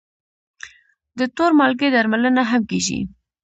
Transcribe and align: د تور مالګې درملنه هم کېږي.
د 1.19 1.19
تور 1.35 1.51
مالګې 1.59 1.87
درملنه 1.95 2.43
هم 2.51 2.61
کېږي. 2.69 2.99